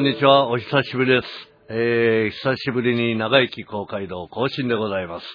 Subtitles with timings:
[0.00, 0.48] ん、こんにちは。
[0.48, 1.28] お久しぶりです。
[1.68, 5.26] えー、久しぶりに長生き公会堂更新でございます。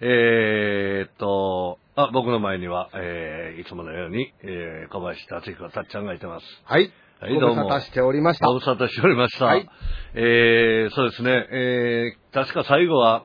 [0.00, 6.46] えーっと、あ、僕の前には、えー、いつものように、えー、小林達彦たっちゃんがいてます。
[6.64, 6.92] はい。
[7.20, 8.46] はいご無沙汰しておりました。
[8.48, 9.44] ご無沙汰しておりました。
[9.44, 9.68] はい
[10.14, 13.24] えー、そうですね、えー、確か最後は、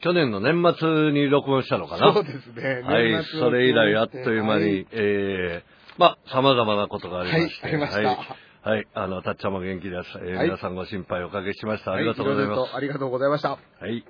[0.00, 2.14] 去年の年末に録音したのかな。
[2.14, 2.80] そうですね。
[2.82, 7.66] はいそれ以来あっという間に、はいえー、まあ、様々なことがありまして。
[7.66, 8.18] はいありましたはい。
[8.64, 10.08] はいあの、たっちゃんも元気です。
[10.20, 11.90] えーはい皆さんご心配おかけしました。
[11.90, 12.56] あはいりがとうございます。
[12.56, 13.50] ろろとありがとうございました。
[13.50, 14.02] ははい。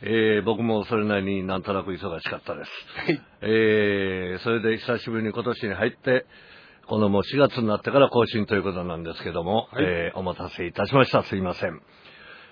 [0.00, 3.12] えー、僕もそれなりになんとなく忙しかったです。
[3.12, 3.20] い。
[3.42, 6.24] えー、それで久しぶりに今年に入って、
[6.86, 11.22] このもう4月になってから更新ということなんですけども、はいえーお待たせいたしました。
[11.24, 11.78] すいません。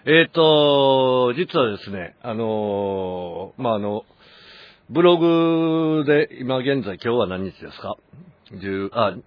[0.04, 4.04] えーと、実はですね、あのーまあ、あの、
[4.90, 7.96] ブログで今現在今日は何日ですか
[8.52, 9.22] ?10、あ、は20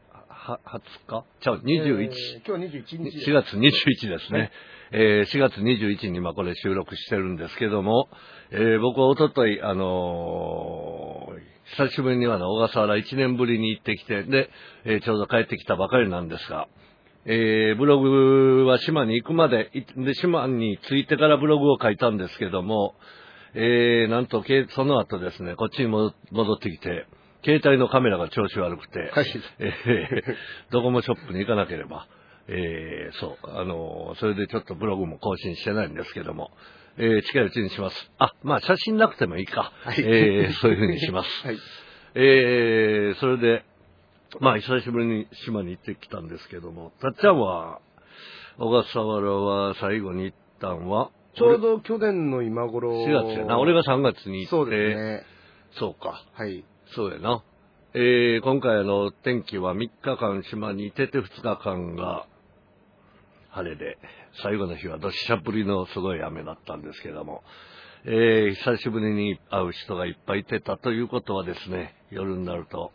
[1.07, 1.67] 日ちゃう、21。
[1.67, 3.29] えー今日21日。
[3.29, 4.51] 4月21ですね。
[4.91, 8.09] えー4月21日に今これ収録してるんですけども、
[8.51, 14.49] えー僕はおととい、あのー久しぶりにあの、小笠原1年ぶりに行ってきて、で、
[14.85, 16.67] えーちょうど帰ってきたばかりなんですが、
[17.25, 22.95] えーブログは島に行くまで、いで、島に着いてからブログを書いたんですけども、
[23.53, 27.05] えーなんと、けその後ですね、こっちに戻戻ってきて、
[27.43, 29.25] 携帯のカメラが調子悪くて、はい
[29.59, 30.35] えー
[30.71, 32.07] ドコモショップに行かなければ、
[32.47, 36.51] えーそう、あのーそれでちょっとブログも更新してないんですけども、
[36.97, 38.11] えー近いうちにします。
[38.17, 39.71] あ、まあ写真なくてもいいか。
[39.83, 41.29] はいえーそういうふうにします。
[41.47, 41.57] はい。
[42.15, 43.63] えーそれで、
[44.39, 47.79] まあ久しぶりに島に行ってきたんですけども、たっちゃんは、
[48.57, 52.91] 小笠原は最後に行ったんは、ちょうど去年の今頃。
[53.05, 53.59] 4月やな。
[53.59, 55.23] 俺が3月に行って、そうですね。
[55.71, 56.23] そうか。
[56.33, 56.65] はい。
[56.95, 57.43] そうやな。
[57.93, 62.25] えー、今回あの、天気は3日間島にいてて2日間が
[63.51, 63.97] 晴れで、
[64.41, 67.43] 最後の日はどっしゃ降りのすごい雨だったんですけども、
[68.05, 72.91] えー、久しぶりに会う人がいっぱいいてたということはですね、夜になると、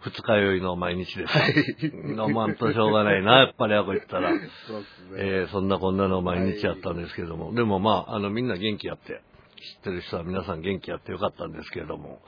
[0.00, 1.86] 二日酔いの毎日です。
[1.86, 4.30] 飲まんとしょうがないな、やっぱりあこ行ったら。
[4.66, 4.78] そ
[5.14, 5.18] ね。
[5.18, 9.20] えーそんなこんなの毎日やったんですけども、でもまあ、あの、みんな元気やって、
[9.76, 12.22] 知ってる人は皆さん元気やってよかったんですけれども、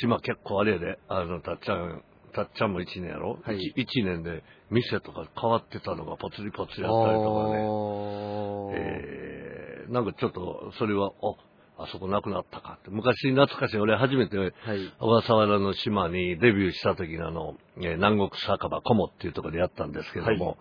[0.00, 2.02] 島結構あれやで、あの、たっちゃん、
[2.32, 3.58] たっちゃんも一年やろ、はい。
[3.58, 8.70] 一一年で店とか変わってたのがポツリポツリああったりとかね、ー。
[8.74, 11.10] えーなんかちょっと、それは、
[11.76, 12.90] あ、あそこなくなったかって。
[12.90, 14.52] 昔懐かしい、俺初めて、はい。
[15.00, 20.56] 小笠原の島にデビューした時のあの、えー南国酒場コモっていうところでやったんですけども、はい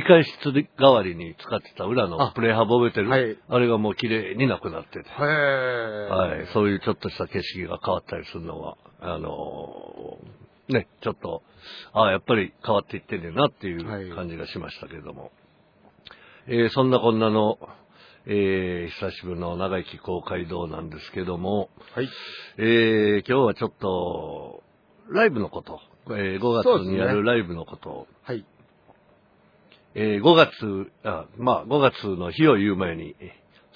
[0.00, 2.32] 控室代わりに使ってた裏のあ。
[2.32, 3.36] プレハブ覚えてる、はい。
[3.48, 11.42] あれがもう綺麗になくなってて、はい、そういうちょっとした景色が変わったりするのは、あのーね、ちょっと、
[11.92, 14.04] ああ、やっぱり変わっていってんねんなっていはい。
[14.04, 15.32] う感じがしましたけれども、
[16.46, 17.58] えーそんなこんなの、
[18.26, 22.08] えー久しぶりの長生き公会堂なんですけども、はい。
[22.58, 24.62] えー今日はちょっと、
[25.10, 28.44] ライブのこと、えー5月にやるライブのことを、はい。
[29.94, 33.14] えー5月、あまあ5月の日を言う前に、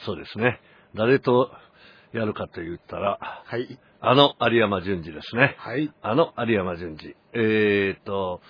[0.05, 0.61] そうですね、
[0.95, 1.51] 誰と
[2.13, 3.79] やるかと言ったら、はい。
[4.01, 5.57] あの有山淳二ですね。
[5.59, 5.93] はい。
[6.03, 7.15] あの有山淳二。
[7.33, 8.41] えーっと、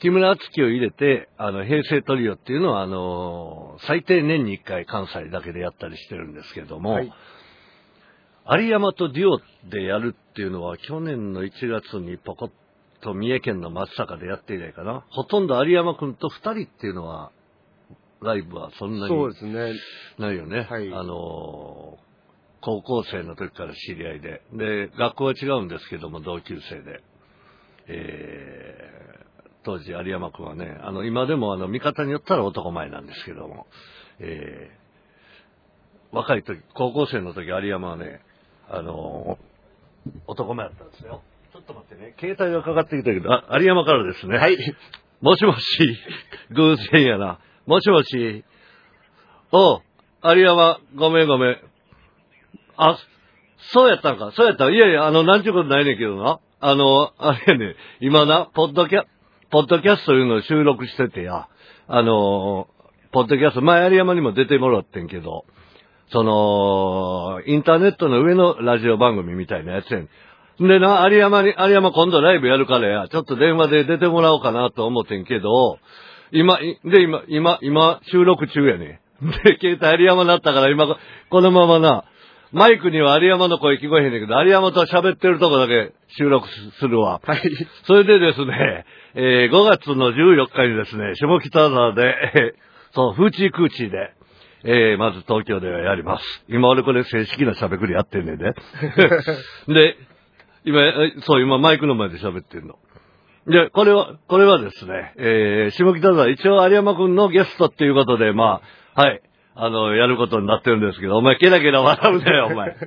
[0.00, 7.12] 木村敦樹を入れて、あの、平成トリオっていうのは、あの、最低年に1回関西だけでやったりしてるんですけども、はい
[8.44, 12.50] 有山とデュオでやるっていうのは、去年の1月にポコッ
[13.02, 15.04] と三重県の松阪でやっていないかな。
[15.10, 17.32] ほとんど有山くんと2人っていうのは、
[18.22, 19.74] ライブはそんなにそうですね。
[20.18, 20.62] ないよね。
[20.62, 21.98] はいあの、
[22.62, 24.42] 高校生の時から知り合いで。
[24.52, 27.02] で、学校は違うんですけども、同級生で。
[27.88, 33.66] えー、当時有山くんはね、あの、今でもあの、見方によったら男前なんですけども、
[34.20, 38.20] えー、若い時、高校生の時有山はね、
[38.70, 39.38] あの、
[40.28, 41.22] 男前だったんですよ。
[41.62, 44.36] ちょっと待ってね、携帯がかかってきたけど、あ、有山からですね。
[44.36, 44.56] はい。
[45.20, 45.62] もしもし、
[46.50, 47.38] 偶然やな。
[47.66, 48.44] もしもし、
[49.52, 49.80] おう、
[50.24, 51.56] 有山、ごめんごめん。
[52.76, 52.98] あ、
[53.72, 56.40] そうやったんか、そうやったんいやいや、あの、なんちゅうことないねんけどな。
[56.58, 59.04] あの、あれやね、今な、ポッドキャ、
[59.50, 61.46] ポッドキャストいうのを収録しててや、
[61.86, 62.66] あの、
[63.12, 65.44] ポッドキャスト、前有山にも出てもらってんけど、
[66.10, 70.08] その、インターネットの上のラジオ番組みたいなやつやねん。
[70.68, 75.78] でな、有山に、有山今度ライブやるからや、ちょっと電話で出てもらおうかなと思ってんけど、
[76.30, 79.30] 今、いで、今、今、今、収録中やねん。
[79.44, 80.96] で、携帯有山だったから今、
[81.30, 82.04] このままな、
[82.52, 86.46] マイクには有山の声聞こえへんねんけど、有山と喋ってるとこだけ収録
[86.78, 87.20] するわ。
[87.24, 87.40] はい。
[87.84, 88.84] それでですね、
[89.14, 92.38] えー5月の14日にですね、下北沢で、え
[92.92, 94.12] ーそう、フーチークーチーで、
[94.64, 96.44] えーまず東京ではやります。
[96.48, 98.52] 今俺これ正式な喋りやってんねんで。
[99.68, 99.96] で、
[100.64, 102.78] 今、えそう、今マイクの前で喋ってんの。
[103.46, 108.60] で、これは、これはですね、えー、下北沢、一応有山くんのゲストっていうことで、ま
[108.94, 109.20] あ、はい、
[109.54, 112.76] あの、やることになってるんですけど、お前、ケラケラ笑うねよ、お前。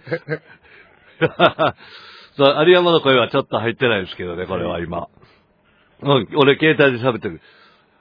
[2.37, 5.07] そう、有山の声はちょっと入ってないですけどね、これは今。
[6.01, 7.41] うん、俺、携帯で喋ってる。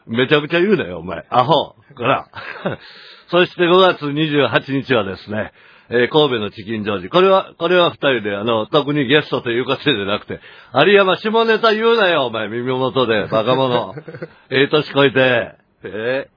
[0.06, 1.24] めちゃくちゃ言うなよ、お前。
[1.30, 1.52] アホ。
[1.52, 2.26] ほら。
[3.28, 5.52] そして5月28日はですね、
[5.90, 7.08] えー神戸のチキンジョージ。
[7.08, 10.40] これは、これは二人で、あの、特にゲストということじゃなくて、
[10.86, 13.92] 有山下ネタ言うなよ、お前、耳元で、バカ者。
[14.50, 15.52] ええ年こえて、
[15.84, 16.28] え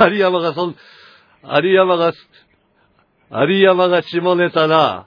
[0.00, 0.76] ー有山がそん、
[1.62, 2.12] 有山が、
[3.48, 5.06] 有山が下ネタな、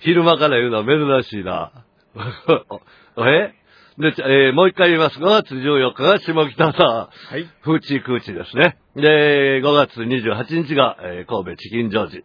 [0.00, 1.70] 昼間から言うのは珍しいな。
[3.18, 3.54] え？
[3.98, 5.18] で、えーもう一回言います。
[5.18, 7.46] 5月14日が下北沢、はい。
[7.62, 8.78] フーチークーチですね。
[8.96, 12.24] で、5月28日が、えー神戸チキンジョージ。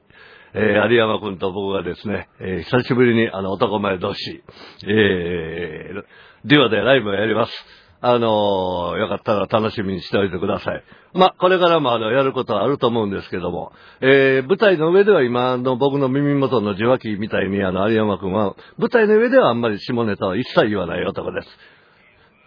[0.53, 4.43] えー有山くんと僕がですね、えー久しぶりにあの男前同士、
[4.85, 6.03] えー、
[6.45, 7.51] デュオでライブをやります。
[7.99, 10.83] あのーよかったら楽しみにしておいてください。
[11.13, 13.71] まあ、これからもあの、やることはあると思うんですけども、
[14.01, 21.47] えー舞台の上では今の僕の耳元の受話器みたいにあの、有山くんは、舞台の上ではあんまり下ネタは一切言わない男です。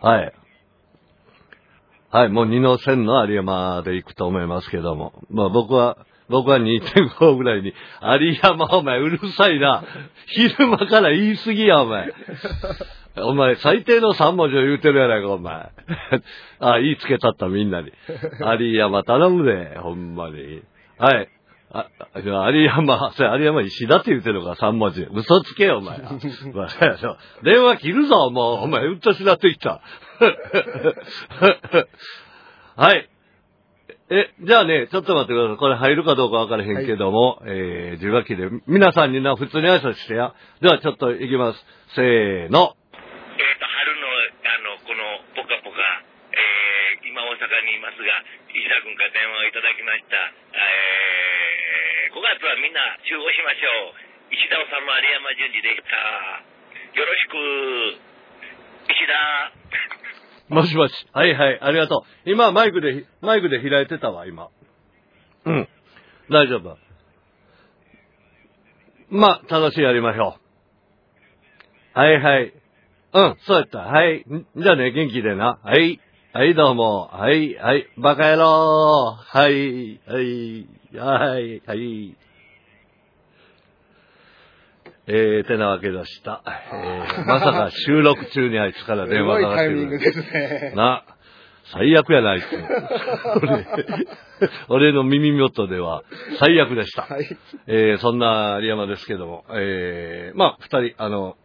[0.00, 0.32] はい。
[2.12, 5.12] はい、もう二の線の有山で行くと思いますけども。
[5.30, 5.96] まあ僕は、
[6.30, 7.74] 僕は2.5ぐらいに、
[8.20, 9.84] 有山お前うるさいな。
[10.26, 12.12] 昼間から言い過ぎやお前。
[13.16, 15.72] お前最低の3文字を言うてるやないかお前。
[16.60, 17.92] あ、言いつけたったみんなに。
[18.60, 20.62] 有山頼むで、ほんまに。
[20.98, 21.28] はい。
[21.72, 25.06] あ、あ有山、それ有山石田って言ってるのか、3文字。
[25.12, 25.98] 嘘つけよ、お前。
[25.98, 26.68] まあ
[26.98, 28.64] そう電話切るぞ、もう。
[28.64, 29.80] お前、うっとしなってきた。
[32.76, 33.08] はい。
[34.10, 35.56] え、じゃあね、ちょっと待ってください。
[35.56, 40.34] これ入るかどうかわからへんけども、えー、受話器で、皆さんにな、普通に挨拶してや。
[40.58, 41.62] では、ちょっと行きます。
[41.94, 42.74] せーの。
[42.74, 45.78] えっ、と、春の、あの、この、ぽかぽか、
[46.34, 48.10] えー、今大阪にいますが、
[48.50, 50.18] 石田君から電話をいただきました。
[50.58, 54.34] えー、5月はみんな集合しましょう。
[54.34, 56.42] 石田治丸山淳二でした。
[56.98, 58.02] よろしく、
[58.90, 59.06] 石
[59.54, 59.59] 田。
[60.54, 60.92] もしもし。
[61.12, 62.30] はいはい、ありがとう。
[62.30, 64.48] 今、マイクで、マイクで開いてたわ、今。
[65.44, 65.68] うん。
[66.28, 66.76] 大丈夫。
[69.10, 70.36] まあ、楽しいやりましょ
[71.94, 71.98] う。
[71.98, 72.52] はいはい。
[73.12, 73.78] うん、そうやった。
[73.78, 74.18] はい。
[74.20, 75.60] んじゃあね、元気でな。
[75.62, 76.00] はい。
[76.32, 77.10] はい、どうも。
[77.12, 77.88] はい、はい。
[77.96, 79.16] バカ野郎。
[79.16, 82.16] はい、はい、はい、はい。
[85.06, 86.42] えー、てなわけでした。
[86.72, 89.80] えー、まさか収録中にあいつから電話すごいタがかかってくる。
[89.80, 90.72] イミングですね。
[90.76, 91.04] な、
[91.72, 92.60] 最悪やないっすよ
[93.42, 93.66] 俺、
[94.68, 96.02] 俺の耳元では
[96.38, 97.02] 最悪でした。
[97.02, 97.26] はい。
[97.66, 101.36] えーそんな有山ですけども、えーまあ、二人、あの、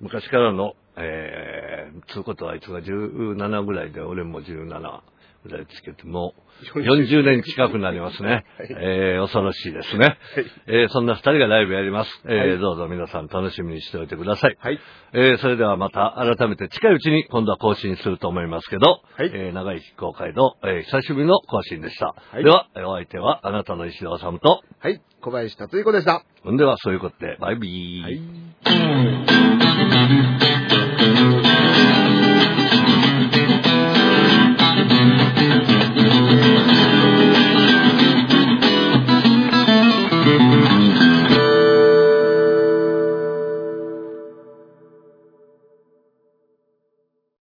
[0.00, 5.00] 昔からの、えー、つうことはあいつが17ぐらいで、俺も17
[5.44, 6.34] ぐらいつけて、も
[6.74, 8.44] う40年近くなりますね。
[8.80, 10.16] えー恐ろしいですね。
[10.66, 12.22] えーそんな二人がライブやります。
[12.26, 14.56] えーはいどうぞ皆さん楽しみにしておいてください。
[14.60, 14.78] はい。
[15.14, 22.14] えーそれではまた改めて近いうちに今度は更新すると思いますけど、はいえー長い非公開の、えー久しぶりの更新でした。
[22.38, 25.00] いでは、えーお相手はあなたの石田治と、はい。
[25.20, 26.24] 小林達彦でした。
[26.42, 28.02] ほんではそういうことで、バイビー。
[28.02, 28.10] は
[29.48, 29.51] い。